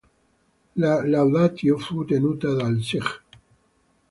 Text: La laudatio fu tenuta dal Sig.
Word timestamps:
La 0.85 0.93
laudatio 1.09 1.77
fu 1.83 2.03
tenuta 2.13 2.51
dal 2.63 2.81
Sig. 2.89 3.05